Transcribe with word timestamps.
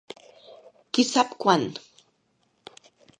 Qui 0.97 1.05
sap 1.09 1.37
quant. 1.45 1.67